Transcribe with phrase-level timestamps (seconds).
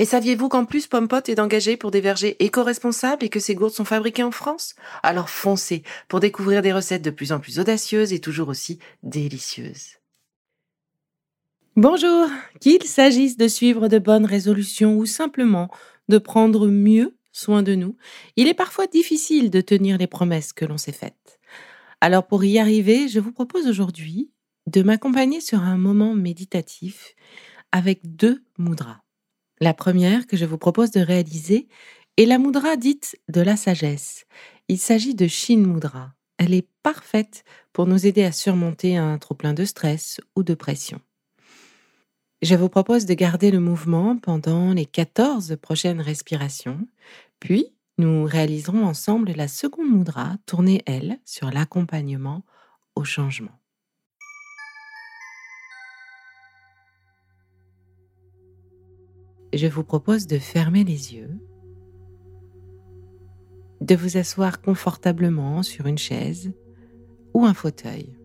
[0.00, 3.74] Et saviez-vous qu'en plus Pompot est engagé pour des vergers éco-responsables et que ces gourdes
[3.74, 4.74] sont fabriquées en France?
[5.02, 9.98] Alors foncez pour découvrir des recettes de plus en plus audacieuses et toujours aussi délicieuses.
[11.76, 12.28] Bonjour
[12.62, 15.68] Qu'il s'agisse de suivre de bonnes résolutions ou simplement
[16.08, 17.98] de prendre mieux soin de nous,
[18.36, 21.38] il est parfois difficile de tenir les promesses que l'on s'est faites.
[22.00, 24.30] Alors pour y arriver, je vous propose aujourd'hui
[24.66, 27.14] de m'accompagner sur un moment méditatif
[27.70, 29.02] avec deux mudras.
[29.62, 31.68] La première que je vous propose de réaliser
[32.16, 34.24] est la mudra dite de la sagesse.
[34.68, 36.14] Il s'agit de Shin Mudra.
[36.38, 37.44] Elle est parfaite
[37.74, 40.98] pour nous aider à surmonter un trop-plein de stress ou de pression.
[42.40, 46.80] Je vous propose de garder le mouvement pendant les 14 prochaines respirations,
[47.38, 47.66] puis
[47.98, 52.44] nous réaliserons ensemble la seconde mudra tournée, elle, sur l'accompagnement
[52.94, 53.59] au changement.
[59.52, 61.36] Je vous propose de fermer les yeux,
[63.80, 66.52] de vous asseoir confortablement sur une chaise
[67.34, 68.16] ou un fauteuil.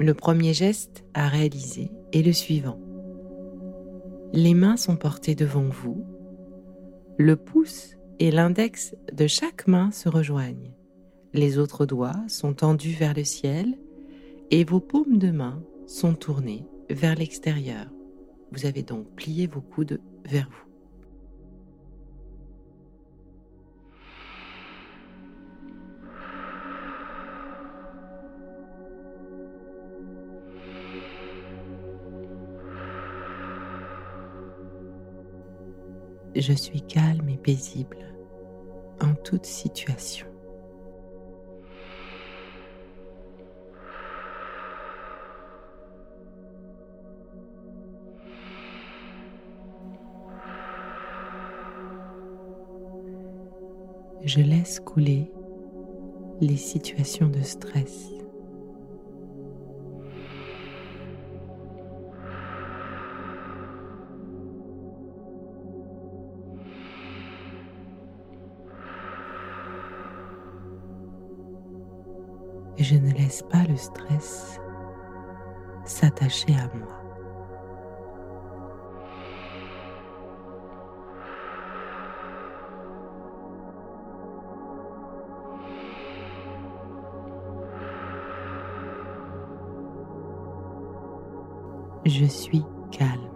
[0.00, 2.80] Le premier geste à réaliser est le suivant.
[4.32, 6.04] Les mains sont portées devant vous,
[7.16, 10.72] le pouce et l'index de chaque main se rejoignent.
[11.32, 13.78] Les autres doigts sont tendus vers le ciel
[14.50, 17.86] et vos paumes de main sont tournées vers l'extérieur.
[18.54, 20.64] Vous avez donc plié vos coudes vers vous.
[36.36, 37.98] Je suis calme et paisible
[39.00, 40.33] en toute situation.
[54.24, 55.30] Je laisse couler
[56.40, 58.10] les situations de stress.
[72.76, 74.58] Je ne laisse pas le stress
[75.84, 77.03] s'attacher à moi.
[92.04, 93.30] Je suis calme.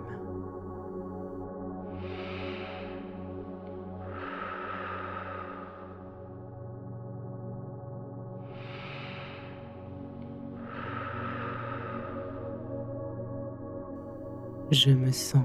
[14.71, 15.45] Je me sens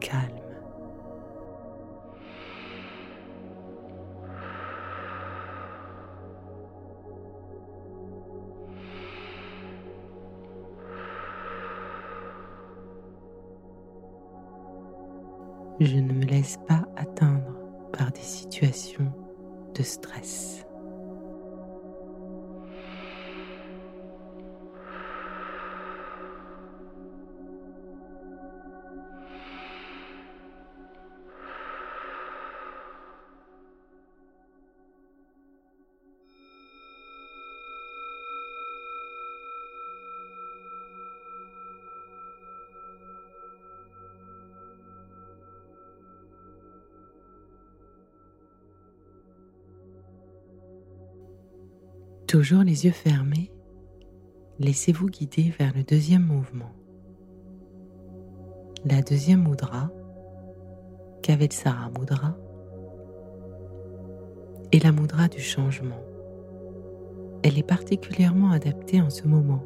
[0.00, 0.43] calme.
[15.84, 17.52] Je ne me laisse pas atteindre
[17.92, 19.12] par des situations
[19.74, 20.63] de stress.
[52.34, 53.52] Toujours les yeux fermés,
[54.58, 56.72] laissez-vous guider vers le deuxième mouvement.
[58.84, 59.88] La deuxième mudra,
[61.22, 62.36] Kavetsara Mudra,
[64.72, 66.02] est la mudra du changement.
[67.44, 69.62] Elle est particulièrement adaptée en ce moment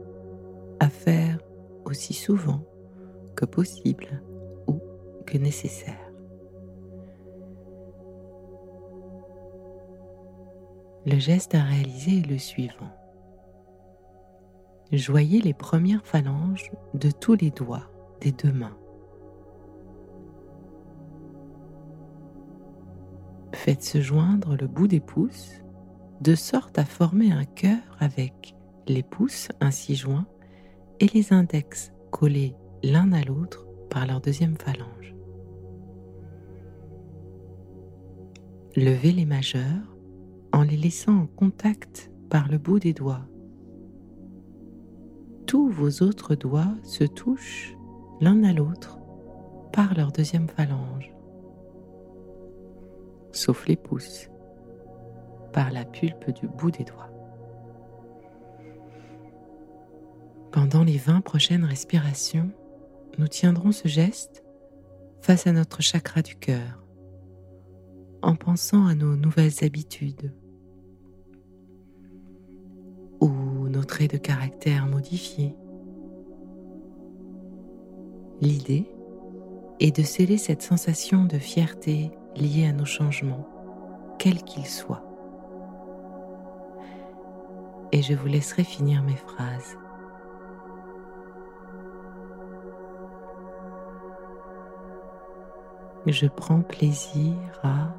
[0.79, 1.39] à faire
[1.87, 2.67] aussi souvent
[3.35, 4.23] que possible
[4.67, 4.79] ou
[5.25, 6.08] que nécessaire.
[11.11, 12.93] Le geste à réaliser est le suivant.
[14.93, 17.91] Joignez les premières phalanges de tous les doigts
[18.21, 18.77] des deux mains.
[23.55, 25.63] Faites se joindre le bout des pouces
[26.21, 28.55] de sorte à former un cœur avec
[28.87, 30.27] les pouces ainsi joints
[31.01, 35.15] et les index collés l'un à l'autre par leur deuxième phalange.
[38.77, 39.98] Levez les majeurs
[40.59, 43.25] en les laissant en contact par le bout des doigts.
[45.47, 47.77] Tous vos autres doigts se touchent
[48.21, 48.99] l'un à l'autre
[49.73, 51.15] par leur deuxième phalange,
[53.31, 54.31] sauf les pouces,
[55.53, 57.13] par la pulpe du bout des doigts.
[60.51, 62.51] Pendant les 20 prochaines respirations,
[63.17, 64.43] nous tiendrons ce geste
[65.21, 66.83] face à notre chakra du cœur,
[68.23, 70.33] en pensant à nos nouvelles habitudes
[73.89, 75.57] traits de caractère modifiés.
[78.41, 78.87] L'idée
[79.81, 83.49] est de sceller cette sensation de fierté liée à nos changements,
[84.21, 85.05] quels qu'ils soient.
[87.91, 89.77] Et je vous laisserai finir mes phrases.
[96.13, 97.95] je prends plaisir à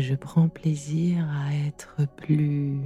[0.00, 2.80] je prends plaisir à être plus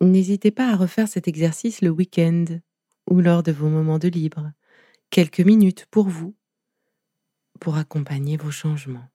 [0.00, 2.44] N'hésitez pas à refaire cet exercice le week-end
[3.10, 4.52] ou lors de vos moments de libre,
[5.10, 6.34] quelques minutes pour vous,
[7.60, 9.08] pour accompagner vos changements,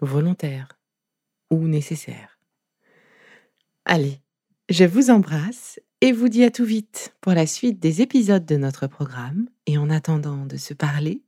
[0.00, 0.80] volontaires
[1.50, 2.38] ou nécessaires.
[3.84, 4.20] Allez,
[4.68, 8.56] je vous embrasse et vous dis à tout vite pour la suite des épisodes de
[8.56, 9.48] notre programme.
[9.66, 11.22] Et en attendant de se parler,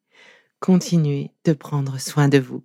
[0.60, 2.64] continuez de prendre soin de vous.